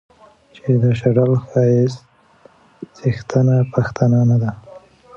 چې 0.55 0.69
د 0.81 0.83
شډل 0.99 1.31
ښايست 1.45 2.01
څښتنه 2.95 3.57
پښتنه 3.73 4.19
نه 4.29 4.37
ده 4.41 4.51